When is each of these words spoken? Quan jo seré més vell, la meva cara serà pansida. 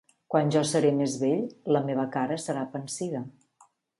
Quan 0.35 0.47
jo 0.53 0.61
seré 0.69 0.89
més 1.01 1.17
vell, 1.25 1.43
la 1.77 1.83
meva 1.91 2.07
cara 2.17 2.39
serà 2.47 2.65
pansida. 2.75 3.25